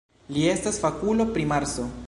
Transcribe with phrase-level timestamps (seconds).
[0.37, 1.91] Li estas fakulo pri Marso.